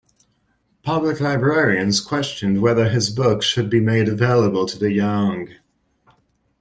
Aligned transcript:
Public 0.81 1.19
librarians 1.19 2.01
questioned 2.01 2.59
whether 2.63 2.89
his 2.89 3.11
books 3.11 3.45
should 3.45 3.69
be 3.69 3.79
made 3.79 4.09
available 4.09 4.65
to 4.65 4.79
the 4.79 4.91
young. 4.91 5.49